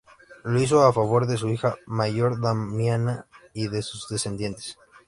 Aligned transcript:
Lo 0.43 0.59
hizo 0.59 0.81
a 0.83 0.91
favor 0.91 1.27
de 1.27 1.37
su 1.37 1.47
hija 1.49 1.77
mayor 1.85 2.41
Damiana 2.41 3.27
y 3.53 3.67
de 3.67 3.83
sus 3.83 4.07
descendientes. 4.09 4.75